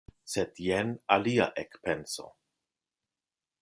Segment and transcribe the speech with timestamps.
[0.35, 2.29] Sed jen alia ekpenso: